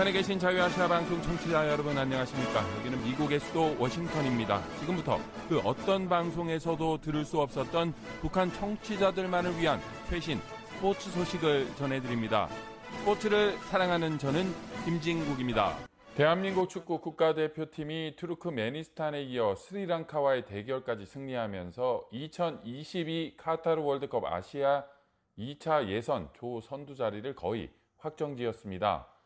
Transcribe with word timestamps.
북한에 0.00 0.12
계신 0.12 0.38
자유아시아 0.38 0.88
방송 0.88 1.20
청취자 1.20 1.68
여러분 1.68 1.98
안녕하십니까? 1.98 2.64
여기는 2.78 3.04
미국의 3.04 3.38
수도 3.38 3.76
워싱턴입니다. 3.78 4.62
지금부터 4.78 5.20
그 5.46 5.58
어떤 5.58 6.08
방송에서도 6.08 7.02
들을 7.02 7.22
수 7.22 7.38
없었던 7.38 7.92
북한 8.22 8.50
청취자들만을 8.50 9.58
위한 9.58 9.78
최신 10.08 10.40
스포츠 10.70 11.10
소식을 11.10 11.76
전해드립니다. 11.76 12.48
스포츠를 13.00 13.58
사랑하는 13.68 14.18
저는 14.18 14.50
김진국입니다. 14.86 15.76
대한민국 16.14 16.70
축구 16.70 17.02
국가대표팀이 17.02 18.14
투르크메니스탄에 18.16 19.22
이어 19.24 19.54
스리랑카와의 19.54 20.46
대결까지 20.46 21.04
승리하면서 21.04 22.08
2022 22.10 23.34
카타르 23.36 23.82
월드컵 23.82 24.24
아시아 24.24 24.82
2차 25.38 25.88
예선 25.88 26.30
조 26.32 26.62
선두 26.62 26.94
자리를 26.94 27.34
거의 27.34 27.68
확정지었습니다. 27.98 29.19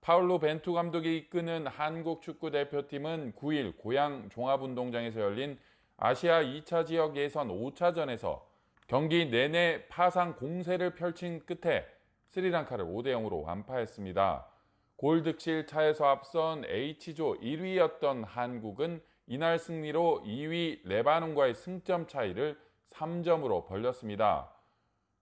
파울로 0.00 0.38
벤투 0.38 0.72
감독이 0.72 1.16
이끄는 1.16 1.66
한국 1.66 2.22
축구 2.22 2.50
대표팀은 2.50 3.32
9일 3.32 3.76
고향 3.76 4.28
종합운동장에서 4.28 5.20
열린 5.20 5.58
아시아 5.96 6.42
2차 6.42 6.86
지역 6.86 7.16
예선 7.16 7.48
5차전에서 7.48 8.42
경기 8.86 9.26
내내 9.26 9.88
파상 9.88 10.36
공세를 10.36 10.94
펼친 10.94 11.40
끝에 11.44 11.86
스리랑카를 12.28 12.84
5대 12.84 13.06
0으로 13.06 13.42
완파했습니다. 13.44 14.46
골 14.96 15.22
득실 15.22 15.66
차에서 15.66 16.06
앞선 16.06 16.64
H조 16.64 17.34
1위였던 17.40 18.24
한국은 18.26 19.02
이날 19.26 19.58
승리로 19.58 20.22
2위 20.24 20.80
레바논과의 20.84 21.54
승점 21.54 22.06
차이를 22.06 22.58
3점으로 22.90 23.66
벌렸습니다. 23.66 24.55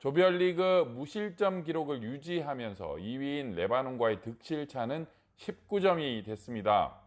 조별리그 0.04 0.92
무실점 0.94 1.64
기록을 1.64 2.02
유지하면서 2.02 2.96
2위인 2.96 3.54
레바논과의 3.54 4.20
득실차는 4.20 5.06
19점이 5.38 6.22
됐습니다. 6.26 7.00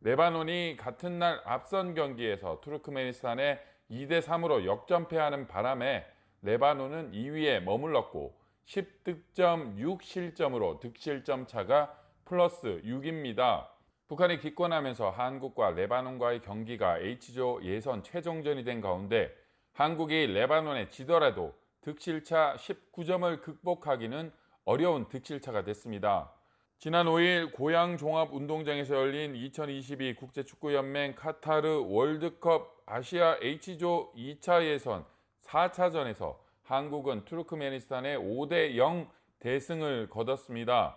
레바논이 0.00 0.78
같은 0.78 1.18
날 1.18 1.42
앞선 1.44 1.92
경기에서 1.92 2.62
투르크메니스탄에 2.62 3.60
2대 3.90 4.22
3으로 4.22 4.64
역전패하는 4.64 5.48
바람에 5.48 6.06
레바논은 6.40 7.12
2위에 7.12 7.60
머물렀고 7.60 8.34
10득점 8.64 9.76
6실점으로 9.76 10.80
득실점 10.80 11.46
차가 11.46 11.94
플러스 12.24 12.80
6입니다. 12.86 13.66
북한이 14.08 14.38
기권하면서 14.38 15.10
한국과 15.10 15.72
레바논과의 15.72 16.40
경기가 16.40 17.00
H조 17.00 17.60
예선 17.64 18.02
최종전이 18.02 18.64
된 18.64 18.80
가운데 18.80 19.30
한국이 19.74 20.26
레바논에 20.28 20.88
지더라도 20.88 21.59
득실차 21.82 22.56
19점을 22.56 23.40
극복하기는 23.42 24.32
어려운 24.64 25.08
득실차가 25.08 25.64
됐습니다. 25.64 26.32
지난 26.78 27.06
5일 27.06 27.52
고양 27.52 27.98
종합 27.98 28.32
운동장에서 28.32 28.94
열린 28.94 29.36
2022 29.36 30.14
국제축구연맹 30.14 31.14
카타르 31.14 31.84
월드컵 31.86 32.82
아시아 32.86 33.36
H조 33.42 34.12
2차 34.16 34.64
예선 34.64 35.04
4차전에서 35.42 36.38
한국은 36.62 37.24
투르크메니스탄의 37.24 38.18
5대 38.18 38.76
0 38.76 39.10
대승을 39.40 40.08
거뒀습니다. 40.08 40.96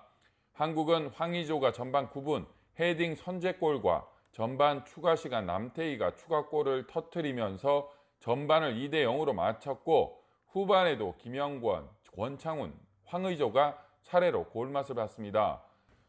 한국은 0.53 1.07
황의조가 1.07 1.71
전반 1.71 2.09
9분 2.09 2.45
헤딩 2.79 3.15
선제골과 3.15 4.07
전반 4.31 4.85
추가 4.85 5.15
시간 5.15 5.45
남태희가 5.45 6.15
추가골을 6.15 6.87
터트리면서 6.87 7.91
전반을 8.19 8.75
2대 8.75 9.03
0으로 9.03 9.33
마쳤고 9.33 10.22
후반에도 10.53 11.15
김영권, 11.17 11.89
권창훈, 12.15 12.73
황의조가 13.05 13.75
차례로 14.03 14.45
골맛을 14.49 14.93
봤습니다. 14.93 15.63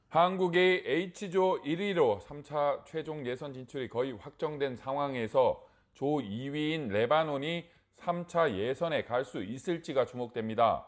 한국의 0.08 0.82
H조 0.84 1.62
1위로 1.62 2.20
3차 2.20 2.84
최종 2.84 3.26
예선 3.26 3.54
진출이 3.54 3.88
거의 3.88 4.12
확정된 4.12 4.76
상황에서 4.76 5.64
조 5.94 6.06
2위인 6.18 6.88
레바논이 6.90 7.64
3차 7.96 8.52
예선에 8.52 9.04
갈 9.04 9.24
수 9.24 9.42
있을지가 9.42 10.04
주목됩니다. 10.04 10.86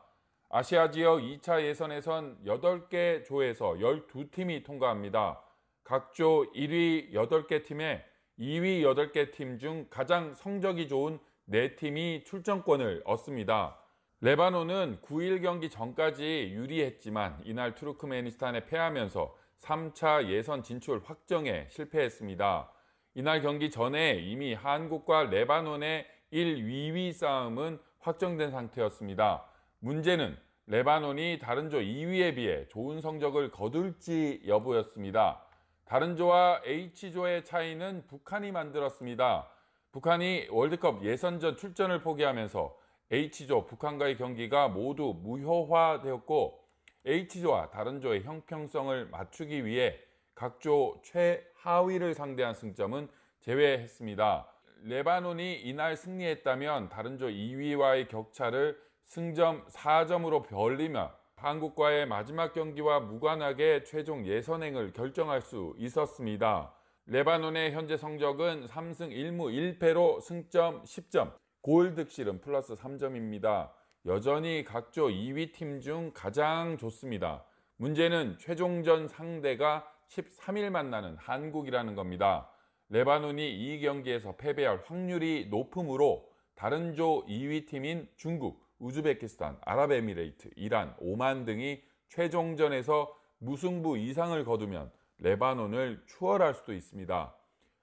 아시아 0.50 0.90
지역 0.90 1.20
2차 1.20 1.62
예선에선 1.62 2.44
8개 2.44 3.24
조에서 3.24 3.76
12팀이 3.80 4.64
통과합니다. 4.64 5.40
각 5.82 6.12
조 6.12 6.44
1위 6.52 7.10
8개 7.12 7.64
팀에 7.64 8.04
2위 8.38 8.82
8개 8.82 9.32
팀 9.32 9.58
중 9.58 9.86
가장 9.88 10.34
성적이 10.34 10.88
좋은 10.88 11.18
4팀이 11.50 12.24
출전권을 12.24 13.02
얻습니다. 13.04 13.78
레바논은 14.20 14.98
9일 15.02 15.42
경기 15.42 15.70
전까지 15.70 16.50
유리했지만 16.52 17.42
이날 17.44 17.74
투르크메니스탄에 17.74 18.66
패하면서 18.66 19.34
3차 19.60 20.28
예선 20.28 20.62
진출 20.62 21.02
확정에 21.04 21.66
실패했습니다. 21.70 22.72
이날 23.14 23.42
경기 23.42 23.70
전에 23.70 24.14
이미 24.14 24.54
한국과 24.54 25.24
레바논의 25.24 26.06
1, 26.30 26.56
2위 26.56 27.12
싸움은 27.12 27.78
확정된 28.00 28.50
상태였습니다. 28.50 29.44
문제는 29.78 30.36
레바논이 30.66 31.38
다른 31.40 31.70
조 31.70 31.78
2위에 31.78 32.34
비해 32.34 32.66
좋은 32.68 33.00
성적을 33.00 33.50
거둘지 33.50 34.42
여부였습니다. 34.46 35.42
다른 35.84 36.16
조와 36.16 36.62
H조의 36.64 37.44
차이는 37.44 38.06
북한이 38.08 38.50
만들었습니다. 38.50 39.48
북한이 39.96 40.48
월드컵 40.50 41.02
예선전 41.02 41.56
출전을 41.56 42.02
포기하면서 42.02 42.76
H조 43.10 43.64
북한과의 43.64 44.18
경기가 44.18 44.68
모두 44.68 45.14
무효화되었고 45.22 46.62
H조와 47.06 47.70
다른 47.70 48.02
조의 48.02 48.24
형평성을 48.24 49.06
맞추기 49.06 49.64
위해 49.64 49.98
각조 50.34 51.00
최하위를 51.02 52.12
상대한 52.12 52.52
승점은 52.52 53.08
제외했습니다. 53.40 54.46
레바논이 54.82 55.62
이날 55.62 55.96
승리했다면 55.96 56.90
다른 56.90 57.16
조 57.16 57.28
2위와의 57.28 58.08
격차를 58.08 58.78
승점 59.06 59.64
4점으로 59.68 60.46
벌리며 60.46 61.10
한국과의 61.36 62.04
마지막 62.04 62.52
경기와 62.52 63.00
무관하게 63.00 63.84
최종 63.84 64.26
예선행을 64.26 64.92
결정할 64.92 65.40
수 65.40 65.74
있었습니다. 65.78 66.76
레바논의 67.08 67.70
현재 67.70 67.96
성적은 67.96 68.66
3승 68.66 69.12
1무 69.12 69.78
1패로 69.78 70.20
승점 70.20 70.82
10점, 70.82 71.34
골 71.60 71.94
득실은 71.94 72.40
플러스 72.40 72.74
3점입니다. 72.74 73.70
여전히 74.06 74.64
각조 74.64 75.06
2위 75.06 75.52
팀 75.52 75.80
중 75.80 76.10
가장 76.12 76.76
좋습니다. 76.76 77.44
문제는 77.76 78.38
최종전 78.40 79.06
상대가 79.06 79.88
13일 80.08 80.70
만나는 80.70 81.16
한국이라는 81.18 81.94
겁니다. 81.94 82.50
레바논이 82.88 83.54
이 83.54 83.80
경기에서 83.80 84.34
패배할 84.34 84.82
확률이 84.84 85.46
높으므로 85.48 86.28
다른 86.56 86.96
조 86.96 87.24
2위 87.26 87.68
팀인 87.68 88.08
중국, 88.16 88.66
우즈베키스탄, 88.80 89.58
아랍에미레이트, 89.60 90.50
이란, 90.56 90.96
오만 90.98 91.44
등이 91.44 91.84
최종전에서 92.08 93.16
무승부 93.38 93.96
이상을 93.96 94.44
거두면 94.44 94.90
레바논을 95.18 96.04
추월할 96.06 96.54
수도 96.54 96.72
있습니다. 96.72 97.34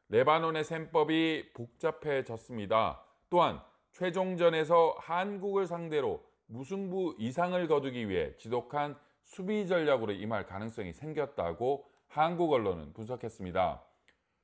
레바논의 0.09 0.63
셈법이 0.63 1.53
복잡해졌습니다. 1.53 3.03
또한 3.29 3.61
최종전에서 3.91 4.95
한국을 4.99 5.67
상대로 5.67 6.23
무승부 6.47 7.15
이상을 7.17 7.67
거두기 7.67 8.09
위해 8.09 8.35
지독한 8.37 8.97
수비 9.23 9.67
전략으로 9.67 10.11
임할 10.11 10.45
가능성이 10.45 10.93
생겼다고 10.93 11.89
한국 12.07 12.51
언론은 12.51 12.93
분석했습니다. 12.93 13.83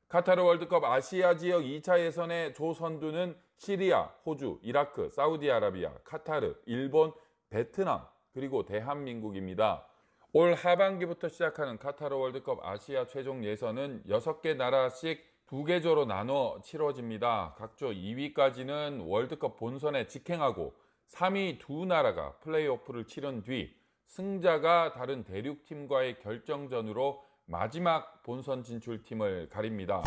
카타르 0.07 0.41
월드컵 0.43 0.83
아시아 0.83 1.35
지역 1.37 1.61
2차 1.61 1.99
예선의 1.99 2.55
조 2.55 2.73
선두는 2.73 3.37
시리아, 3.57 4.05
호주, 4.25 4.59
이라크, 4.63 5.09
사우디아라비아, 5.09 5.93
카타르, 6.03 6.55
일본, 6.65 7.13
베트남, 7.49 8.07
그리고 8.33 8.65
대한민국입니다. 8.65 9.85
올 10.31 10.53
하반기부터 10.53 11.27
시작하는 11.27 11.79
카타르 11.79 12.15
월드컵 12.15 12.63
아시아 12.63 13.07
최종 13.07 13.43
예선은 13.43 14.03
6개 14.07 14.55
나라씩 14.55 15.25
2개 15.47 15.81
조로 15.81 16.05
나눠 16.05 16.61
치러집니다. 16.63 17.55
각조 17.57 17.89
2위까지는 17.89 19.07
월드컵 19.07 19.57
본선에 19.57 20.05
직행하고 20.05 20.75
3위 21.07 21.57
두 21.57 21.85
나라가 21.85 22.33
플레이오프를 22.41 23.07
치른 23.07 23.41
뒤 23.41 23.75
승자가 24.05 24.93
다른 24.93 25.23
대륙팀과의 25.23 26.19
결정전으로 26.19 27.23
마지막 27.45 28.21
본선 28.21 28.61
진출팀을 28.61 29.49
가립니다. 29.49 30.03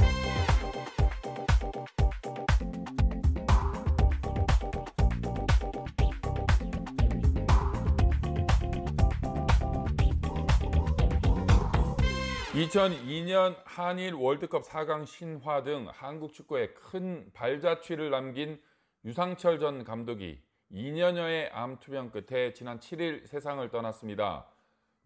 2002년 12.62 13.56
한일 13.64 14.14
월드컵 14.14 14.62
4강 14.62 15.04
신화 15.04 15.64
등 15.64 15.88
한국 15.90 16.32
축구에 16.32 16.68
큰 16.68 17.28
발자취를 17.34 18.10
남긴 18.10 18.60
유상철 19.04 19.58
전 19.58 19.82
감독이 19.82 20.40
2년여의 20.70 21.48
암 21.52 21.80
투병 21.80 22.10
끝에 22.12 22.52
지난 22.52 22.78
7일 22.78 23.26
세상을 23.26 23.68
떠났습니다. 23.70 24.46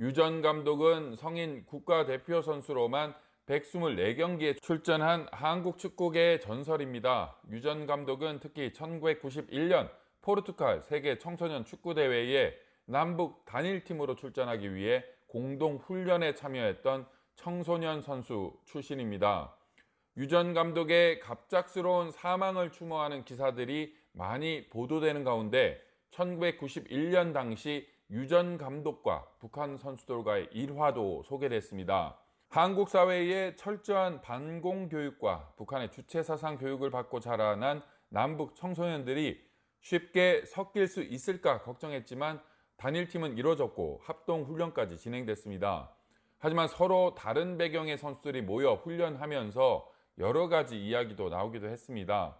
유 0.01 0.13
전 0.13 0.43
감독은 0.43 1.15
성인 1.17 1.65
국가대표 1.65 2.43
선수로만 2.43 3.15
124경기에 3.47 4.61
출전한 4.61 5.27
한국 5.33 5.79
축구계의 5.79 6.43
전설입니다. 6.43 7.37
유 7.51 7.63
전 7.63 7.87
감독은 7.87 8.41
특히 8.41 8.71
1991년 8.73 9.89
포르투갈 10.21 10.83
세계 10.83 11.17
청소년 11.17 11.65
축구 11.65 11.95
대회에 11.95 12.55
남북 12.85 13.47
단일팀으로 13.47 14.15
출전하기 14.15 14.75
위해 14.75 15.05
공동 15.27 15.77
훈련에 15.77 16.35
참여했던 16.35 17.07
청소년 17.37 18.03
선수 18.03 18.53
출신입니다. 18.65 19.55
유 20.19 20.29
전 20.29 20.55
감독의 20.55 21.21
갑작스러운 21.21 22.11
사망을 22.11 22.73
추모하는 22.73 23.25
기사들이 23.25 23.95
많이 24.13 24.67
보도되는 24.71 25.25
가운데 25.25 25.79
1991년 26.11 27.35
당시 27.35 27.87
유 28.11 28.27
전 28.27 28.57
감독과 28.57 29.27
북한 29.41 29.77
선수들과의 29.77 30.49
일화도 30.53 31.25
소개됐습니다. 31.25 32.19
한국 32.49 32.89
사회의 32.89 33.57
철저한 33.57 34.23
반공 34.23 34.89
교육과 34.89 35.53
북한의 35.57 35.91
주체 35.91 36.23
사상 36.23 36.57
교육을 36.57 36.91
받고 36.91 37.21
자라난 37.21 37.83
남북 38.09 38.55
청소년들이 38.55 39.45
쉽게 39.81 40.45
섞일 40.47 40.87
수 40.87 41.03
있을까 41.03 41.61
걱정했지만 41.63 42.41
단일팀은 42.77 43.37
이뤄졌고 43.37 44.01
합동 44.05 44.45
훈련까지 44.45 44.97
진행됐습니다. 44.99 45.96
하지만 46.39 46.69
서로 46.69 47.15
다른 47.15 47.57
배경의 47.57 47.99
선수들이 47.99 48.43
모여 48.43 48.75
훈련하면서 48.75 49.89
여러 50.19 50.49
가지 50.49 50.79
이야기도 50.79 51.29
나오기도 51.29 51.69
했습니다. 51.69 52.37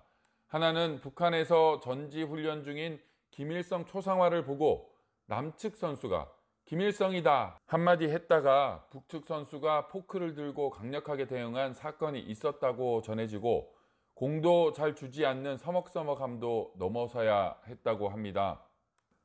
하나는 0.47 1.01
북한에서 1.01 1.81
전지 1.81 2.23
훈련 2.23 2.63
중인 2.63 3.01
김일성 3.31 3.85
초상화를 3.85 4.45
보고 4.45 4.91
남측 5.27 5.77
선수가 5.77 6.31
김일성이다 6.67 7.61
한마디 7.67 8.09
했다가 8.09 8.87
북측 8.91 9.25
선수가 9.25 9.89
포크를 9.89 10.35
들고 10.35 10.71
강력하게 10.71 11.27
대응한 11.27 11.75
사건이 11.75 12.21
있었다고 12.21 13.03
전해지고 13.03 13.73
공도 14.15 14.73
잘 14.73 14.95
주지 14.97 15.27
않는 15.27 15.59
서먹서먹함도 15.59 16.75
넘어서야 16.79 17.61
했다고 17.69 18.09
합니다. 18.09 18.63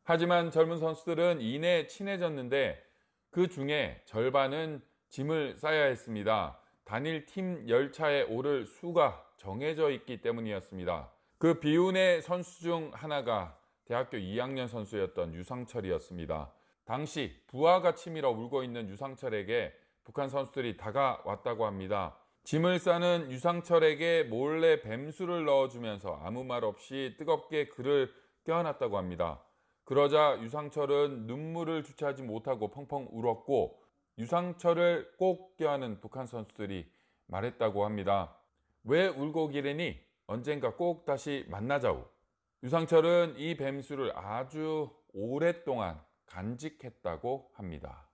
하지만 0.03 0.51
젊은 0.51 0.77
선수들은 0.77 1.41
이내 1.41 1.87
친해졌는데 1.87 2.90
그 3.31 3.47
중에 3.47 4.01
절반은 4.05 4.81
짐을 5.07 5.57
싸야 5.57 5.85
했습니다. 5.85 6.59
단일 6.83 7.25
팀 7.25 7.67
열차에 7.67 8.23
오를 8.23 8.65
수가 8.65 9.25
정해져 9.37 9.89
있기 9.89 10.21
때문이었습니다. 10.21 11.09
그 11.37 11.59
비운의 11.59 12.21
선수 12.21 12.61
중 12.61 12.91
하나가 12.93 13.57
대학교 13.85 14.17
2학년 14.17 14.67
선수였던 14.67 15.33
유상철이었습니다. 15.33 16.51
당시 16.83 17.41
부하가 17.47 17.95
치밀어 17.95 18.31
울고 18.31 18.63
있는 18.63 18.89
유상철에게 18.89 19.73
북한 20.03 20.27
선수들이 20.27 20.75
다가왔다고 20.75 21.65
합니다. 21.65 22.17
짐을 22.43 22.79
싸는 22.79 23.31
유상철에게 23.31 24.23
몰래 24.23 24.81
뱀수를 24.81 25.45
넣어주면서 25.45 26.19
아무 26.21 26.43
말 26.43 26.65
없이 26.65 27.15
뜨겁게 27.17 27.69
그를 27.69 28.11
껴안았다고 28.43 28.97
합니다. 28.97 29.41
그러자 29.91 30.39
유상철은 30.41 31.27
눈물을 31.27 31.83
주체하지 31.83 32.23
못하고 32.23 32.69
펑펑 32.69 33.09
울었고 33.11 33.77
유상철을 34.19 35.15
꼭 35.17 35.57
껴안은 35.57 35.99
북한 35.99 36.25
선수들이 36.25 36.89
말했다고 37.25 37.83
합니다. 37.83 38.37
왜 38.85 39.07
울고 39.09 39.49
기래니? 39.49 39.99
언젠가 40.27 40.77
꼭 40.77 41.03
다시 41.03 41.45
만나자우. 41.49 42.05
유상철은 42.63 43.35
이 43.35 43.57
뱀수를 43.57 44.17
아주 44.17 44.89
오랫동안 45.11 45.99
간직했다고 46.25 47.51
합니다. 47.55 48.07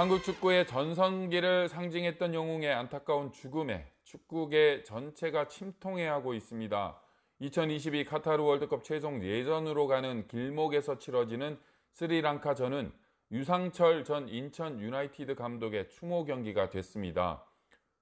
한국 0.00 0.22
축구의 0.22 0.66
전성기를 0.66 1.68
상징했던 1.68 2.32
영웅의 2.32 2.72
안타까운 2.72 3.32
죽음에 3.32 3.86
축구계 4.04 4.82
전체가 4.82 5.46
침통해하고 5.46 6.32
있습니다. 6.32 6.98
2022 7.40 8.06
카타르 8.06 8.42
월드컵 8.42 8.82
최종 8.82 9.22
예전으로 9.22 9.86
가는 9.88 10.26
길목에서 10.26 10.98
치러지는 10.98 11.58
스리랑카전은 11.92 12.94
유상철 13.30 14.04
전 14.04 14.26
인천 14.30 14.80
유나이티드 14.80 15.34
감독의 15.34 15.90
추모 15.90 16.24
경기가 16.24 16.70
됐습니다. 16.70 17.44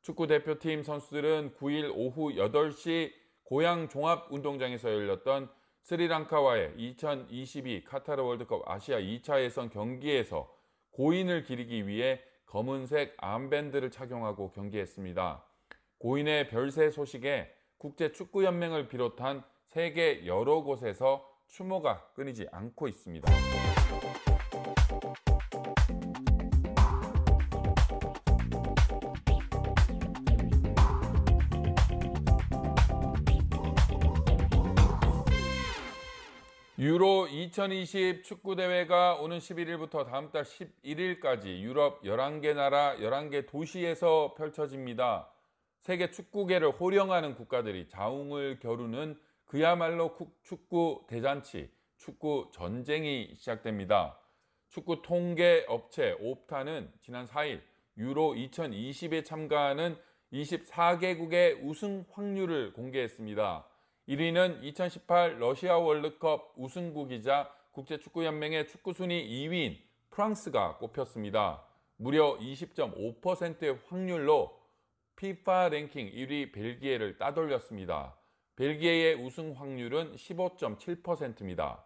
축구 0.00 0.29
대표팀 0.29 0.85
선수들은 0.85 1.55
9일 1.59 1.91
오후 1.97 2.31
8시 2.35 3.11
고양 3.43 3.89
종합운동장에서 3.89 4.89
열렸던 4.89 5.50
스리랑카와의 5.83 6.75
2022 6.77 7.83
카타르 7.83 8.23
월드컵 8.23 8.62
아시아 8.71 9.00
2차 9.00 9.43
예선 9.43 9.69
경기에서 9.69 10.58
고인을 10.99 11.45
기리기 11.45 11.87
위해 11.87 12.19
검은색 12.47 13.15
armband를 13.19 13.93
착용하고 13.93 14.50
경기했습니다. 14.50 15.45
고인의 15.99 16.49
별세 16.49 16.91
소식에 16.91 17.55
국제축구연맹을 17.77 18.89
비롯한 18.89 19.45
세계 19.69 20.27
여러 20.27 20.62
곳에서 20.62 21.25
추모가 21.47 22.05
끊이지 22.15 22.49
않고 22.50 22.89
있습니다. 22.89 23.33
유로 36.81 37.27
2020 37.27 38.23
축구대회가 38.23 39.17
오는 39.17 39.39
11일부터 39.39 40.07
다음 40.07 40.31
달 40.31 40.45
11일까지 40.45 41.59
유럽 41.59 42.05
11개 42.05 42.55
나라 42.55 42.95
11개 42.99 43.49
도시에서 43.49 44.35
펼쳐집니다. 44.37 45.29
세계 45.81 46.13
축구계를 46.13 46.71
호령하는 46.71 47.35
국가들이 47.35 47.89
자웅을 47.89 48.61
겨루는 48.61 49.19
그야말로 49.45 50.17
축구 50.45 51.05
대잔치, 51.09 51.69
축구 51.97 52.49
전쟁이 52.53 53.33
시작됩니다. 53.35 54.17
축구 54.69 55.03
통계 55.03 55.65
업체 55.67 56.17
옵타는 56.21 56.93
지난 57.00 57.26
4일 57.26 57.61
유로 57.97 58.35
2020에 58.35 59.25
참가하는 59.25 59.97
24개국의 60.33 61.59
우승 61.61 62.05
확률을 62.12 62.73
공개했습니다. 62.73 63.67
1위는 64.09 64.62
2018 64.62 65.38
러시아 65.38 65.77
월드컵 65.77 66.55
우승국이자 66.57 67.53
국제축구연맹의 67.73 68.67
축구순위 68.67 69.29
2위인 69.29 69.77
프랑스가 70.09 70.79
꼽혔습니다. 70.79 71.62
무려 71.97 72.38
20.5%의 72.38 73.79
확률로 73.87 74.59
피파 75.15 75.69
랭킹 75.69 76.11
1위 76.11 76.53
벨기에를 76.55 77.19
따돌렸습니다. 77.19 78.17
벨기에의 78.57 79.17
우승 79.17 79.53
확률은 79.53 80.15
15.7%입니다. 80.15 81.85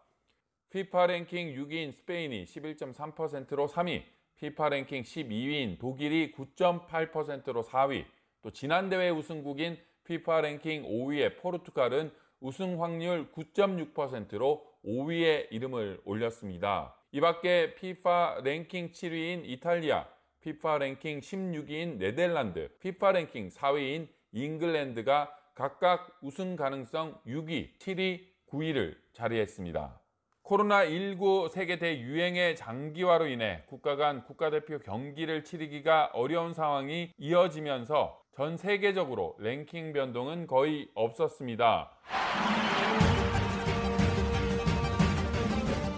피파 0.70 1.08
랭킹 1.08 1.56
6위인 1.56 1.92
스페인이 1.92 2.44
11.3%로 2.44 3.66
3위, 3.66 4.04
피파 4.36 4.68
랭킹 4.68 5.02
12위인 5.02 5.80
독일이 5.80 6.32
9.8%로 6.32 7.64
4위, 7.64 8.04
또 8.42 8.50
지난 8.52 8.88
대회 8.88 9.10
우승국인 9.10 9.76
피파 10.04 10.40
랭킹 10.40 10.84
5위의 10.84 11.38
포르투갈은 11.38 12.10
우승 12.40 12.82
확률 12.82 13.30
9.6%로 13.32 14.66
5위에 14.84 15.48
이름을 15.50 16.00
올렸습니다. 16.04 16.96
이 17.12 17.20
밖에 17.20 17.74
피파 17.74 18.40
랭킹 18.42 18.90
7위인 18.90 19.42
이탈리아, 19.44 20.06
피파 20.40 20.78
랭킹 20.78 21.20
16위인 21.20 21.98
네덜란드, 21.98 22.68
피파 22.80 23.12
랭킹 23.12 23.50
4위인 23.50 24.08
잉글랜드가 24.32 25.32
각각 25.54 26.18
우승 26.22 26.56
가능성 26.56 27.20
6위, 27.26 27.78
7위, 27.78 28.24
9위를 28.50 28.96
자리했습니다. 29.12 30.00
코로나19 30.42 31.48
세계 31.50 31.78
대유행의 31.78 32.56
장기화로 32.56 33.28
인해 33.28 33.62
국가 33.66 33.96
간 33.96 34.24
국가대표 34.24 34.80
경기를 34.80 35.44
치르기가 35.44 36.10
어려운 36.12 36.52
상황이 36.52 37.12
이어지면서 37.16 38.21
전 38.34 38.56
세계적으로 38.56 39.36
랭킹 39.38 39.92
변동은 39.92 40.46
거의 40.46 40.88
없었습니다. 40.94 41.90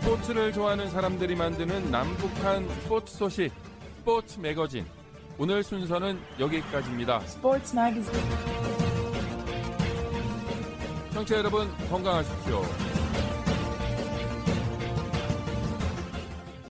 스포츠를 0.00 0.52
좋아하는 0.52 0.90
사람들이 0.90 1.36
만드는 1.36 1.92
남북한 1.92 2.68
스포츠 2.68 3.16
소식, 3.16 3.52
스포츠 3.98 4.40
매거진. 4.40 4.84
오늘 5.38 5.62
순서는 5.62 6.18
여기까지입니다. 6.40 7.20
스포츠 7.20 7.76
매거진. 7.76 8.12
청취자 11.12 11.38
여러분 11.38 11.68
건강하십시오. 11.88 12.93